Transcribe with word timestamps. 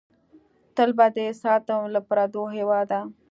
تل 0.75 0.89
به 0.97 1.07
دې 1.15 1.27
ساتم 1.41 1.81
له 1.93 1.99
پردو 2.07 2.43
هېواده! 2.55 2.99